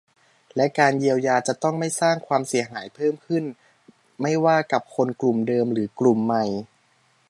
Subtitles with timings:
[0.55, 3.43] และการเยียวยาจะต้องไม่สร้างความเสียหายเพิ่มขึ้น
[4.21, 6.45] ไม่ว่ากับคนกลุ่มเดิมหรือกลุ่มใหม่